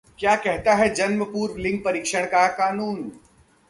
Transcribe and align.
क्या 0.19 0.35
कहता 0.35 0.73
है 0.73 0.93
जन्म 0.93 1.23
पूर्व 1.23 1.57
लिंग 1.57 1.79
परीक्षण 1.85 2.25
का 2.25 2.47
कानून 2.47 3.11